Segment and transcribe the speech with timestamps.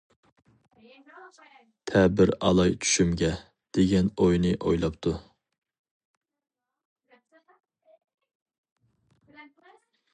[1.91, 3.29] «تەبىر ئالاي چۈشۈمگە»
[3.79, 5.15] دېگەن ئوينى ئويلاپتۇ.